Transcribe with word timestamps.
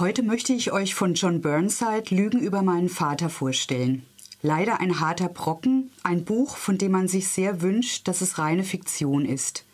Heute 0.00 0.24
möchte 0.24 0.52
ich 0.52 0.72
euch 0.72 0.92
von 0.92 1.14
John 1.14 1.40
Burnside 1.40 2.12
Lügen 2.12 2.40
über 2.40 2.62
meinen 2.62 2.88
Vater 2.88 3.30
vorstellen. 3.30 4.04
Leider 4.42 4.80
ein 4.80 4.98
harter 4.98 5.28
Brocken, 5.28 5.92
ein 6.02 6.24
Buch, 6.24 6.56
von 6.56 6.78
dem 6.78 6.90
man 6.90 7.06
sich 7.06 7.28
sehr 7.28 7.62
wünscht, 7.62 8.08
dass 8.08 8.20
es 8.20 8.38
reine 8.38 8.64
Fiktion 8.64 9.24
ist. 9.24 9.64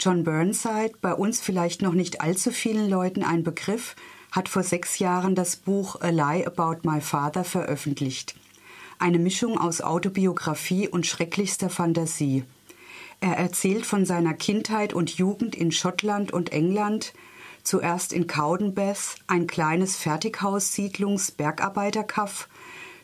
John 0.00 0.24
Burnside, 0.24 0.92
bei 1.02 1.12
uns 1.12 1.42
vielleicht 1.42 1.82
noch 1.82 1.92
nicht 1.92 2.22
allzu 2.22 2.50
vielen 2.50 2.88
Leuten 2.88 3.22
ein 3.22 3.44
Begriff, 3.44 3.94
hat 4.32 4.48
vor 4.48 4.62
sechs 4.62 5.00
Jahren 5.00 5.34
das 5.34 5.56
Buch 5.56 6.00
A 6.00 6.08
Lie 6.08 6.46
About 6.46 6.88
My 6.88 7.02
Father 7.02 7.44
veröffentlicht. 7.44 8.36
Eine 8.98 9.18
Mischung 9.18 9.58
aus 9.58 9.82
Autobiografie 9.82 10.88
und 10.88 11.06
schrecklichster 11.06 11.68
Fantasie. 11.68 12.42
Er 13.20 13.36
erzählt 13.36 13.84
von 13.84 14.06
seiner 14.06 14.32
Kindheit 14.32 14.94
und 14.94 15.18
Jugend 15.18 15.54
in 15.54 15.72
Schottland 15.72 16.32
und 16.32 16.52
England, 16.52 17.12
zuerst 17.68 18.12
in 18.14 18.26
Cowdenbeth, 18.26 19.16
ein 19.26 19.46
kleines 19.46 19.96
Fertighaussiedlungs-Bergarbeiterkaff, 19.96 22.48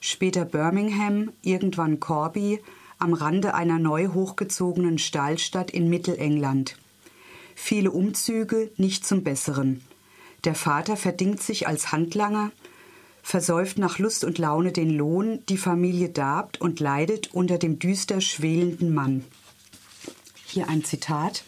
später 0.00 0.46
Birmingham, 0.46 1.32
irgendwann 1.42 2.00
Corby, 2.00 2.62
am 2.98 3.12
Rande 3.12 3.52
einer 3.52 3.78
neu 3.78 4.08
hochgezogenen 4.08 4.96
Stahlstadt 4.96 5.70
in 5.70 5.90
Mittelengland. 5.90 6.78
Viele 7.54 7.90
Umzüge, 7.90 8.70
nicht 8.78 9.04
zum 9.04 9.22
Besseren. 9.22 9.82
Der 10.44 10.54
Vater 10.54 10.96
verdingt 10.96 11.42
sich 11.42 11.68
als 11.68 11.92
Handlanger, 11.92 12.50
versäuft 13.22 13.76
nach 13.76 13.98
Lust 13.98 14.24
und 14.24 14.38
Laune 14.38 14.72
den 14.72 14.88
Lohn, 14.88 15.44
die 15.50 15.58
Familie 15.58 16.08
darbt 16.08 16.58
und 16.58 16.80
leidet 16.80 17.34
unter 17.34 17.58
dem 17.58 17.78
düster 17.78 18.22
schwelenden 18.22 18.94
Mann. 18.94 19.26
Hier 20.46 20.70
ein 20.70 20.84
Zitat. 20.84 21.44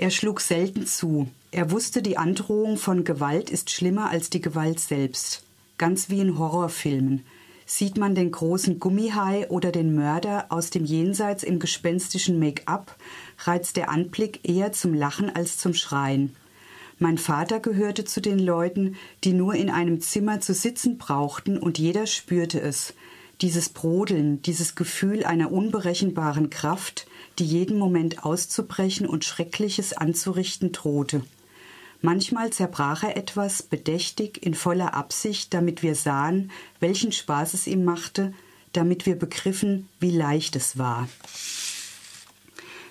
Er 0.00 0.10
schlug 0.10 0.40
selten 0.40 0.86
zu, 0.86 1.26
er 1.50 1.72
wusste, 1.72 2.02
die 2.02 2.18
Androhung 2.18 2.76
von 2.76 3.02
Gewalt 3.02 3.50
ist 3.50 3.70
schlimmer 3.70 4.10
als 4.10 4.30
die 4.30 4.40
Gewalt 4.40 4.78
selbst. 4.78 5.42
Ganz 5.76 6.08
wie 6.08 6.20
in 6.20 6.38
Horrorfilmen. 6.38 7.24
Sieht 7.66 7.98
man 7.98 8.14
den 8.14 8.30
großen 8.30 8.78
Gummihai 8.78 9.48
oder 9.48 9.72
den 9.72 9.96
Mörder 9.96 10.46
aus 10.50 10.70
dem 10.70 10.84
Jenseits 10.84 11.42
im 11.42 11.58
gespenstischen 11.58 12.38
Make-up, 12.38 12.94
reizt 13.40 13.76
der 13.76 13.90
Anblick 13.90 14.48
eher 14.48 14.70
zum 14.70 14.94
Lachen 14.94 15.34
als 15.34 15.58
zum 15.58 15.74
Schreien. 15.74 16.36
Mein 17.00 17.18
Vater 17.18 17.58
gehörte 17.58 18.04
zu 18.04 18.20
den 18.20 18.38
Leuten, 18.38 18.96
die 19.24 19.32
nur 19.32 19.54
in 19.54 19.68
einem 19.68 20.00
Zimmer 20.00 20.40
zu 20.40 20.54
sitzen 20.54 20.98
brauchten, 20.98 21.58
und 21.58 21.76
jeder 21.76 22.06
spürte 22.06 22.60
es. 22.60 22.94
Dieses 23.40 23.68
Brodeln, 23.68 24.42
dieses 24.42 24.74
Gefühl 24.74 25.24
einer 25.24 25.52
unberechenbaren 25.52 26.50
Kraft, 26.50 27.06
die 27.38 27.44
jeden 27.44 27.78
Moment 27.78 28.24
auszubrechen 28.24 29.06
und 29.06 29.24
Schreckliches 29.24 29.92
anzurichten 29.92 30.72
drohte. 30.72 31.22
Manchmal 32.00 32.50
zerbrach 32.50 33.02
er 33.02 33.16
etwas 33.16 33.62
bedächtig 33.62 34.44
in 34.44 34.54
voller 34.54 34.94
Absicht, 34.94 35.52
damit 35.54 35.82
wir 35.82 35.94
sahen, 35.94 36.50
welchen 36.80 37.12
Spaß 37.12 37.54
es 37.54 37.66
ihm 37.66 37.84
machte, 37.84 38.32
damit 38.72 39.06
wir 39.06 39.16
begriffen, 39.16 39.88
wie 39.98 40.10
leicht 40.10 40.54
es 40.56 40.78
war. 40.78 41.08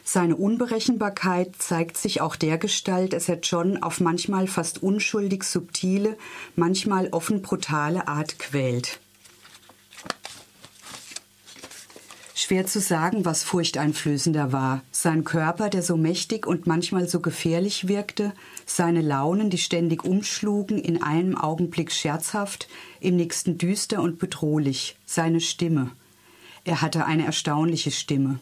Seine 0.04 0.38
Unberechenbarkeit 0.38 1.56
zeigt 1.58 1.98
sich 1.98 2.22
auch 2.22 2.38
der 2.38 2.58
Gestalt, 2.58 3.12
dass 3.12 3.28
er 3.28 3.40
John 3.40 3.84
auf 3.84 4.00
manchmal 4.00 4.48
fast 4.48 4.82
unschuldig 4.82 5.44
subtile, 5.44 6.18
manchmal 6.56 7.10
offen 7.10 7.42
brutale 7.42 8.08
Art 8.08 8.40
quält. 8.40 9.02
Schwer 12.48 12.66
zu 12.66 12.80
sagen, 12.80 13.26
was 13.26 13.44
furchteinflößender 13.44 14.54
war. 14.54 14.82
Sein 14.90 15.26
Körper, 15.26 15.70
der 15.70 15.84
so 15.84 15.98
mächtig 15.98 16.48
und 16.48 16.66
manchmal 16.66 17.06
so 17.10 17.20
gefährlich 17.20 17.90
wirkte, 17.90 18.32
seine 18.66 19.02
Launen, 19.02 19.50
die 19.50 19.58
ständig 19.58 20.06
umschlugen, 20.06 20.78
in 20.78 21.04
einem 21.04 21.38
Augenblick 21.38 21.92
scherzhaft, 21.92 22.70
im 23.02 23.18
nächsten 23.18 23.58
düster 23.58 24.02
und 24.02 24.18
bedrohlich, 24.18 24.96
seine 25.06 25.42
Stimme. 25.42 25.92
Er 26.64 26.82
hatte 26.82 27.06
eine 27.06 27.26
erstaunliche 27.26 27.92
Stimme. 27.92 28.40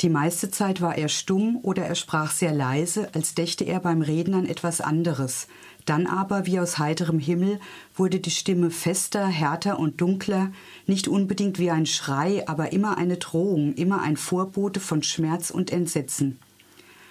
Die 0.00 0.08
meiste 0.08 0.50
Zeit 0.50 0.80
war 0.80 0.96
er 0.98 1.08
stumm 1.08 1.58
oder 1.62 1.84
er 1.84 1.94
sprach 1.94 2.32
sehr 2.32 2.52
leise, 2.52 3.08
als 3.14 3.34
dächte 3.34 3.64
er 3.64 3.80
beim 3.80 4.02
Reden 4.02 4.34
an 4.34 4.46
etwas 4.46 4.80
anderes, 4.80 5.46
dann 5.84 6.06
aber, 6.06 6.46
wie 6.46 6.58
aus 6.58 6.78
heiterem 6.78 7.18
Himmel, 7.18 7.60
wurde 7.94 8.18
die 8.18 8.30
Stimme 8.30 8.70
fester, 8.70 9.26
härter 9.26 9.78
und 9.78 10.00
dunkler, 10.00 10.50
nicht 10.86 11.08
unbedingt 11.08 11.58
wie 11.58 11.70
ein 11.70 11.86
Schrei, 11.86 12.46
aber 12.48 12.72
immer 12.72 12.96
eine 12.96 13.18
Drohung, 13.18 13.74
immer 13.74 14.00
ein 14.00 14.16
Vorbote 14.16 14.80
von 14.80 15.02
Schmerz 15.02 15.50
und 15.50 15.70
Entsetzen. 15.70 16.38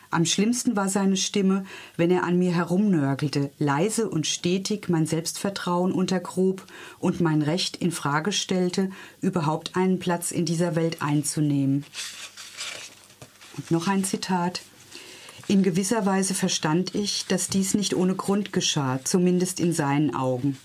Am 0.09 0.25
schlimmsten 0.25 0.75
war 0.75 0.89
seine 0.89 1.17
Stimme, 1.17 1.65
wenn 1.97 2.11
er 2.11 2.23
an 2.23 2.37
mir 2.37 2.51
herumnörgelte, 2.51 3.51
leise 3.57 4.07
und 4.07 4.27
stetig 4.27 4.87
mein 4.87 5.07
Selbstvertrauen 5.07 5.91
untergrub 5.91 6.65
und 6.99 7.19
mein 7.19 7.41
Recht 7.41 7.77
in 7.77 7.91
Frage 7.91 8.31
stellte, 8.31 8.91
überhaupt 9.21 9.75
einen 9.75 9.97
Platz 9.97 10.29
in 10.29 10.45
dieser 10.45 10.75
Welt 10.75 11.01
einzunehmen. 11.01 11.83
Und 13.57 13.71
noch 13.71 13.87
ein 13.87 14.03
Zitat. 14.03 14.61
In 15.47 15.61
gewisser 15.61 16.05
Weise 16.05 16.33
verstand 16.33 16.95
ich, 16.95 17.25
dass 17.27 17.49
dies 17.49 17.73
nicht 17.73 17.93
ohne 17.95 18.15
Grund 18.15 18.53
geschah, 18.53 18.99
zumindest 19.03 19.59
in 19.59 19.73
seinen 19.73 20.15
Augen. 20.15 20.57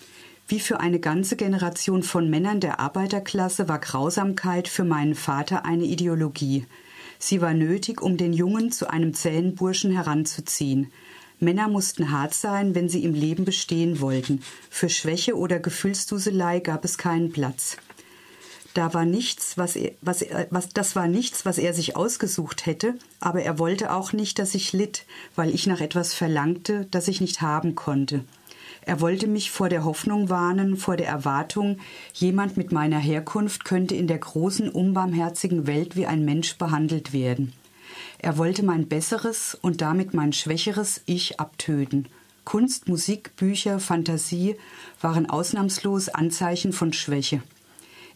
Wie 0.47 0.60
für 0.60 0.81
eine 0.81 0.99
ganze 0.99 1.37
Generation 1.37 2.03
von 2.03 2.31
Männern 2.31 2.60
der 2.60 2.81
Arbeiterklasse 2.81 3.69
war 3.69 3.81
Grausamkeit 3.81 4.69
für 4.69 4.84
meinen 4.84 5.15
Vater 5.15 5.65
eine 5.66 5.84
Ideologie. 5.84 6.65
Sie 7.19 7.43
war 7.43 7.53
nötig, 7.53 8.00
um 8.00 8.16
den 8.16 8.32
Jungen 8.32 8.72
zu 8.72 8.88
einem 8.88 9.12
zähen 9.12 9.56
Burschen 9.56 9.91
heranzuziehen. 9.91 10.93
Männer 11.41 11.69
mussten 11.69 12.10
hart 12.10 12.34
sein, 12.34 12.75
wenn 12.75 12.88
sie 12.88 13.05
im 13.05 13.15
Leben 13.15 13.44
bestehen 13.44 14.00
wollten. 14.00 14.43
Für 14.70 14.88
Schwäche 14.88 15.37
oder 15.37 15.59
Gefühlsduselei 15.59 16.60
gab 16.60 16.84
es 16.84 16.97
keinen 16.97 17.31
Platz. 17.31 17.76
Da 18.78 18.94
war 18.94 19.05
nichts, 19.05 19.59
was 19.59 19.75
er, 19.75 19.91
was, 20.03 20.25
was, 20.50 20.69
das 20.69 20.94
war 20.94 21.09
nichts, 21.09 21.44
was 21.44 21.59
er 21.59 21.75
sich 21.75 21.97
ausgesucht 21.97 22.65
hätte, 22.65 22.94
aber 23.19 23.43
er 23.43 23.59
wollte 23.59 23.93
auch 23.93 24.12
nicht, 24.12 24.39
dass 24.39 24.55
ich 24.55 24.72
litt, 24.72 25.05
weil 25.34 25.53
ich 25.53 25.66
nach 25.66 25.81
etwas 25.81 26.15
verlangte, 26.15 26.87
das 26.93 27.09
ich 27.09 27.21
nicht 27.21 27.41
haben 27.41 27.75
konnte. 27.75 28.22
Er 28.83 29.00
wollte 29.00 29.27
mich 29.27 29.50
vor 29.50 29.69
der 29.69 29.84
Hoffnung 29.84 30.31
warnen, 30.31 30.77
vor 30.77 30.97
der 30.97 31.09
Erwartung, 31.09 31.78
jemand 32.15 32.56
mit 32.56 32.71
meiner 32.71 33.00
Herkunft 33.00 33.65
könnte 33.65 33.97
in 33.97 34.06
der 34.06 34.19
großen, 34.19 34.69
unbarmherzigen 34.69 35.67
Welt 35.67 35.97
wie 35.97 36.06
ein 36.06 36.25
Mensch 36.25 36.56
behandelt 36.56 37.12
werden. 37.12 37.55
Er 38.19 38.38
wollte 38.38 38.62
mein 38.62 38.87
besseres 38.87 39.59
und 39.61 39.81
damit 39.81 40.15
mein 40.15 40.33
schwächeres 40.33 41.00
Ich 41.05 41.41
abtöten. 41.41 42.06
Kunst, 42.44 42.88
Musik, 42.88 43.34
Bücher, 43.34 43.81
Fantasie 43.81 44.55
waren 45.00 45.28
ausnahmslos 45.28 46.09
Anzeichen 46.11 46.72
von 46.72 46.93
Schwäche. 46.93 47.43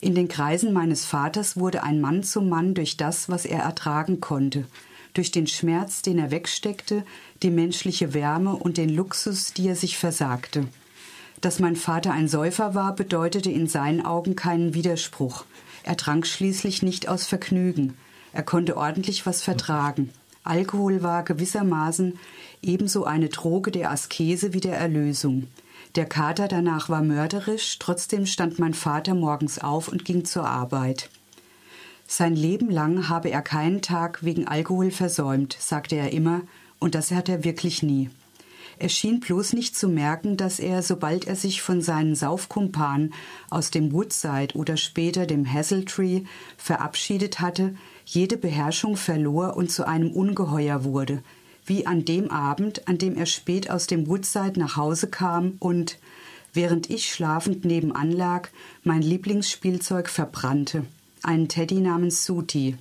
In 0.02 0.16
den 0.16 0.26
Kreisen 0.26 0.72
meines 0.72 1.04
Vaters 1.04 1.56
wurde 1.56 1.84
ein 1.84 2.00
Mann 2.00 2.24
zum 2.24 2.48
Mann 2.48 2.74
durch 2.74 2.96
das, 2.96 3.28
was 3.28 3.44
er 3.44 3.60
ertragen 3.60 4.20
konnte, 4.20 4.66
durch 5.14 5.30
den 5.30 5.46
Schmerz, 5.46 6.02
den 6.02 6.18
er 6.18 6.32
wegsteckte, 6.32 7.04
die 7.44 7.50
menschliche 7.50 8.12
Wärme 8.12 8.56
und 8.56 8.78
den 8.78 8.88
Luxus, 8.88 9.52
die 9.52 9.68
er 9.68 9.76
sich 9.76 9.96
versagte. 9.96 10.66
Dass 11.40 11.60
mein 11.60 11.76
Vater 11.76 12.12
ein 12.12 12.26
Säufer 12.26 12.74
war, 12.74 12.96
bedeutete 12.96 13.52
in 13.52 13.68
seinen 13.68 14.04
Augen 14.04 14.34
keinen 14.34 14.74
Widerspruch. 14.74 15.44
Er 15.84 15.96
trank 15.96 16.26
schließlich 16.26 16.82
nicht 16.82 17.08
aus 17.08 17.28
Vergnügen. 17.28 17.96
Er 18.32 18.42
konnte 18.42 18.76
ordentlich 18.76 19.24
was 19.24 19.40
vertragen. 19.40 20.10
Alkohol 20.42 21.04
war 21.04 21.22
gewissermaßen 21.22 22.18
ebenso 22.60 23.04
eine 23.04 23.28
Droge 23.28 23.70
der 23.70 23.92
Askese 23.92 24.52
wie 24.52 24.60
der 24.60 24.76
Erlösung. 24.76 25.46
Der 25.94 26.06
Kater 26.06 26.48
danach 26.48 26.88
war 26.88 27.02
mörderisch, 27.02 27.78
trotzdem 27.78 28.24
stand 28.24 28.58
mein 28.58 28.72
Vater 28.72 29.14
morgens 29.14 29.58
auf 29.58 29.88
und 29.88 30.06
ging 30.06 30.24
zur 30.24 30.46
Arbeit. 30.46 31.10
Sein 32.06 32.34
Leben 32.34 32.70
lang 32.70 33.10
habe 33.10 33.30
er 33.30 33.42
keinen 33.42 33.82
Tag 33.82 34.22
wegen 34.22 34.46
Alkohol 34.46 34.90
versäumt, 34.90 35.54
sagte 35.58 35.96
er 35.96 36.12
immer, 36.12 36.42
und 36.78 36.94
das 36.94 37.10
hat 37.10 37.28
er 37.28 37.44
wirklich 37.44 37.82
nie. 37.82 38.10
Er 38.78 38.88
schien 38.88 39.20
bloß 39.20 39.52
nicht 39.52 39.76
zu 39.76 39.88
merken, 39.88 40.36
dass 40.36 40.58
er, 40.58 40.82
sobald 40.82 41.26
er 41.26 41.36
sich 41.36 41.60
von 41.62 41.82
seinen 41.82 42.14
Saufkumpanen 42.14 43.12
aus 43.50 43.70
dem 43.70 43.92
Woodside 43.92 44.54
oder 44.54 44.78
später 44.78 45.26
dem 45.26 45.50
Hazeltree 45.50 46.22
verabschiedet 46.56 47.40
hatte, 47.40 47.74
jede 48.04 48.38
Beherrschung 48.38 48.96
verlor 48.96 49.56
und 49.56 49.70
zu 49.70 49.86
einem 49.86 50.10
Ungeheuer 50.10 50.84
wurde, 50.84 51.22
wie 51.64 51.86
an 51.86 52.04
dem 52.04 52.30
Abend, 52.30 52.88
an 52.88 52.98
dem 52.98 53.16
er 53.16 53.26
spät 53.26 53.70
aus 53.70 53.86
dem 53.86 54.06
Woodside 54.06 54.58
nach 54.58 54.76
Hause 54.76 55.08
kam 55.08 55.54
und, 55.58 55.98
während 56.52 56.90
ich 56.90 57.12
schlafend 57.12 57.64
nebenan 57.64 58.10
lag, 58.10 58.48
mein 58.84 59.02
Lieblingsspielzeug 59.02 60.08
verbrannte, 60.08 60.84
einen 61.22 61.48
Teddy 61.48 61.80
namens 61.80 62.24
Suti. 62.24 62.76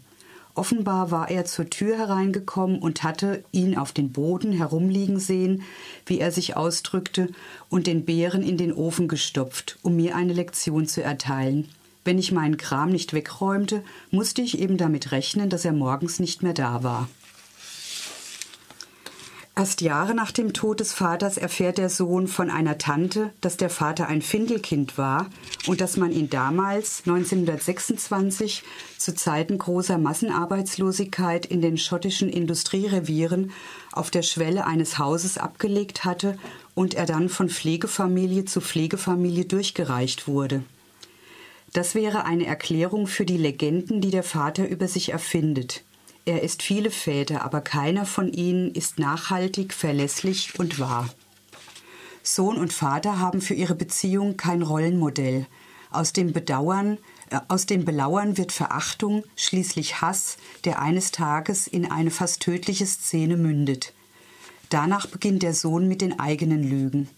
Offenbar 0.53 1.11
war 1.11 1.29
er 1.29 1.45
zur 1.45 1.69
Tür 1.69 1.97
hereingekommen 1.97 2.79
und 2.79 3.03
hatte 3.03 3.43
ihn 3.51 3.77
auf 3.77 3.93
den 3.93 4.11
Boden 4.11 4.51
herumliegen 4.51 5.19
sehen, 5.19 5.63
wie 6.05 6.19
er 6.19 6.31
sich 6.31 6.57
ausdrückte, 6.57 7.29
und 7.69 7.87
den 7.87 8.03
Bären 8.03 8.43
in 8.43 8.57
den 8.57 8.73
Ofen 8.73 9.07
gestopft, 9.07 9.79
um 9.81 9.95
mir 9.95 10.15
eine 10.15 10.33
Lektion 10.33 10.87
zu 10.87 11.01
erteilen. 11.01 11.69
Wenn 12.03 12.19
ich 12.19 12.31
meinen 12.31 12.57
Kram 12.57 12.89
nicht 12.89 13.13
wegräumte, 13.13 13.83
musste 14.09 14.41
ich 14.41 14.59
eben 14.59 14.77
damit 14.77 15.11
rechnen, 15.11 15.49
dass 15.49 15.63
er 15.63 15.71
morgens 15.73 16.19
nicht 16.19 16.43
mehr 16.43 16.53
da 16.53 16.83
war. 16.83 17.07
Erst 19.53 19.81
Jahre 19.81 20.15
nach 20.15 20.31
dem 20.31 20.53
Tod 20.53 20.79
des 20.79 20.93
Vaters 20.93 21.37
erfährt 21.37 21.77
der 21.77 21.89
Sohn 21.89 22.27
von 22.27 22.49
einer 22.49 22.77
Tante, 22.77 23.33
dass 23.41 23.57
der 23.57 23.69
Vater 23.69 24.07
ein 24.07 24.21
Findelkind 24.21 24.97
war 24.97 25.29
und 25.67 25.81
dass 25.81 25.97
man 25.97 26.13
ihn 26.13 26.29
damals, 26.29 27.03
1926, 27.05 28.63
zu 28.97 29.13
Zeiten 29.13 29.57
großer 29.57 29.97
Massenarbeitslosigkeit 29.97 31.45
in 31.45 31.61
den 31.61 31.77
schottischen 31.77 32.29
Industrierevieren 32.29 33.51
auf 33.91 34.09
der 34.09 34.21
Schwelle 34.21 34.65
eines 34.65 34.97
Hauses 34.97 35.37
abgelegt 35.37 36.05
hatte 36.05 36.37
und 36.73 36.93
er 36.93 37.05
dann 37.05 37.27
von 37.27 37.49
Pflegefamilie 37.49 38.45
zu 38.45 38.61
Pflegefamilie 38.61 39.43
durchgereicht 39.45 40.29
wurde. 40.29 40.63
Das 41.73 41.93
wäre 41.93 42.23
eine 42.23 42.45
Erklärung 42.45 43.05
für 43.05 43.25
die 43.25 43.37
Legenden, 43.37 43.99
die 43.99 44.11
der 44.11 44.23
Vater 44.23 44.67
über 44.67 44.87
sich 44.87 45.11
erfindet. 45.11 45.83
Er 46.25 46.43
ist 46.43 46.61
viele 46.61 46.91
Väter, 46.91 47.43
aber 47.43 47.61
keiner 47.61 48.05
von 48.05 48.31
ihnen 48.31 48.73
ist 48.73 48.99
nachhaltig, 48.99 49.73
verlässlich 49.73 50.57
und 50.59 50.79
wahr. 50.79 51.09
Sohn 52.23 52.57
und 52.57 52.73
Vater 52.73 53.19
haben 53.19 53.41
für 53.41 53.55
ihre 53.55 53.73
Beziehung 53.73 54.37
kein 54.37 54.61
Rollenmodell. 54.61 55.47
Aus 55.89 56.13
dem 56.13 56.31
Bedauern, 56.31 56.99
äh, 57.31 57.39
aus 57.47 57.65
dem 57.65 57.85
Belauern 57.85 58.37
wird 58.37 58.51
Verachtung, 58.51 59.23
schließlich 59.35 60.01
Hass, 60.01 60.37
der 60.63 60.79
eines 60.79 61.11
Tages 61.11 61.65
in 61.65 61.89
eine 61.89 62.11
fast 62.11 62.41
tödliche 62.41 62.85
Szene 62.85 63.37
mündet. 63.37 63.93
Danach 64.69 65.07
beginnt 65.07 65.41
der 65.41 65.55
Sohn 65.55 65.87
mit 65.87 66.01
den 66.01 66.19
eigenen 66.19 66.63
Lügen. 66.63 67.09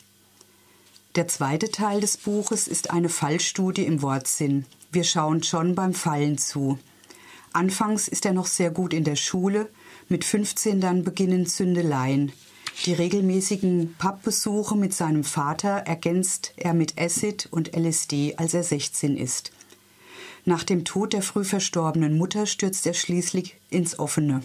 Der 1.15 1.27
zweite 1.27 1.69
Teil 1.69 2.01
des 2.01 2.17
Buches 2.17 2.67
ist 2.67 2.89
eine 2.89 3.09
Fallstudie 3.09 3.85
im 3.85 4.01
Wortsinn. 4.01 4.65
Wir 4.91 5.03
schauen 5.03 5.41
John 5.41 5.75
beim 5.75 5.93
Fallen 5.93 6.37
zu. 6.39 6.79
Anfangs 7.53 8.07
ist 8.07 8.25
er 8.25 8.33
noch 8.33 8.47
sehr 8.47 8.71
gut 8.71 8.93
in 8.93 9.03
der 9.03 9.15
Schule, 9.15 9.69
mit 10.09 10.25
15 10.25 10.81
dann 10.81 11.03
beginnen 11.03 11.45
Zündeleien. 11.45 12.31
Die 12.85 12.93
regelmäßigen 12.93 13.95
Pappbesuche 13.97 14.75
mit 14.75 14.93
seinem 14.93 15.23
Vater 15.23 15.69
ergänzt 15.69 16.53
er 16.57 16.73
mit 16.73 16.99
Acid 16.99 17.47
und 17.51 17.75
LSD, 17.75 18.35
als 18.37 18.55
er 18.55 18.63
16 18.63 19.15
ist. 19.15 19.51
Nach 20.45 20.63
dem 20.63 20.83
Tod 20.83 21.13
der 21.13 21.21
früh 21.21 21.45
verstorbenen 21.45 22.17
Mutter 22.17 22.47
stürzt 22.47 22.85
er 22.87 22.93
schließlich 22.93 23.55
ins 23.69 23.99
Offene. 23.99 24.41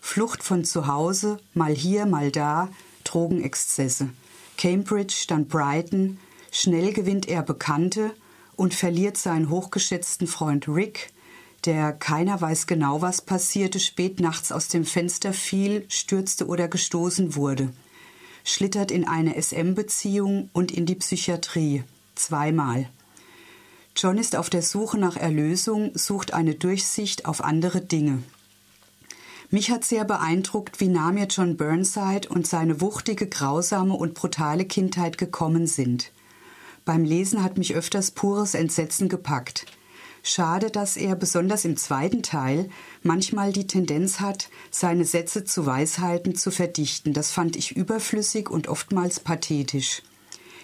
Flucht 0.00 0.42
von 0.42 0.64
zu 0.64 0.86
Hause, 0.86 1.38
mal 1.54 1.74
hier, 1.74 2.06
mal 2.06 2.30
da, 2.32 2.68
Drogenexzesse. 3.04 4.08
Cambridge, 4.56 5.26
dann 5.28 5.46
Brighton, 5.46 6.18
schnell 6.50 6.92
gewinnt 6.92 7.28
er 7.28 7.42
Bekannte 7.42 8.10
und 8.56 8.74
verliert 8.74 9.16
seinen 9.16 9.50
hochgeschätzten 9.50 10.26
Freund 10.26 10.66
Rick, 10.66 11.12
der 11.64 11.92
keiner 11.92 12.40
weiß 12.40 12.66
genau, 12.66 13.02
was 13.02 13.22
passierte, 13.22 13.80
spät 13.80 14.20
nachts 14.20 14.52
aus 14.52 14.68
dem 14.68 14.84
Fenster 14.84 15.32
fiel, 15.32 15.84
stürzte 15.88 16.46
oder 16.46 16.68
gestoßen 16.68 17.34
wurde. 17.34 17.72
Schlittert 18.44 18.90
in 18.90 19.06
eine 19.06 19.40
SM-Beziehung 19.40 20.50
und 20.52 20.70
in 20.70 20.86
die 20.86 20.94
Psychiatrie. 20.94 21.84
Zweimal. 22.14 22.88
John 23.96 24.16
ist 24.16 24.36
auf 24.36 24.48
der 24.48 24.62
Suche 24.62 24.96
nach 24.96 25.16
Erlösung, 25.16 25.90
sucht 25.94 26.32
eine 26.32 26.54
Durchsicht 26.54 27.26
auf 27.26 27.42
andere 27.42 27.80
Dinge. 27.80 28.22
Mich 29.50 29.70
hat 29.70 29.82
sehr 29.82 30.04
beeindruckt, 30.04 30.78
wie 30.78 30.88
nah 30.88 31.10
mir 31.10 31.26
John 31.26 31.56
Burnside 31.56 32.28
und 32.28 32.46
seine 32.46 32.80
wuchtige, 32.80 33.26
grausame 33.26 33.94
und 33.94 34.14
brutale 34.14 34.66
Kindheit 34.66 35.18
gekommen 35.18 35.66
sind. 35.66 36.12
Beim 36.84 37.02
Lesen 37.02 37.42
hat 37.42 37.58
mich 37.58 37.74
öfters 37.74 38.10
pures 38.10 38.54
Entsetzen 38.54 39.08
gepackt. 39.08 39.66
Schade, 40.22 40.70
dass 40.70 40.96
er 40.96 41.14
besonders 41.16 41.64
im 41.64 41.76
zweiten 41.76 42.22
Teil 42.22 42.68
manchmal 43.02 43.52
die 43.52 43.66
Tendenz 43.66 44.20
hat, 44.20 44.50
seine 44.70 45.04
Sätze 45.04 45.44
zu 45.44 45.66
Weisheiten 45.66 46.34
zu 46.34 46.50
verdichten. 46.50 47.12
Das 47.12 47.30
fand 47.30 47.56
ich 47.56 47.76
überflüssig 47.76 48.50
und 48.50 48.68
oftmals 48.68 49.20
pathetisch. 49.20 50.02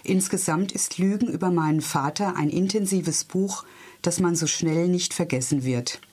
Insgesamt 0.02 0.72
ist 0.72 0.98
Lügen 0.98 1.28
über 1.28 1.50
meinen 1.50 1.80
Vater 1.80 2.36
ein 2.36 2.50
intensives 2.50 3.24
Buch, 3.24 3.64
das 4.02 4.20
man 4.20 4.36
so 4.36 4.46
schnell 4.46 4.88
nicht 4.88 5.14
vergessen 5.14 5.64
wird. 5.64 5.98